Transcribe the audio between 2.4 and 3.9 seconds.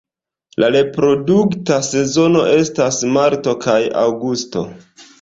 estas marto kaj